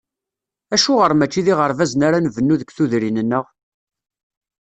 Acuɣer 0.75 1.11
mačči 1.15 1.41
d 1.45 1.47
iɣerbazen 1.51 2.05
ara 2.07 2.25
nbennu 2.25 2.55
deg 2.59 2.69
tudrin-nneɣ? 2.71 3.45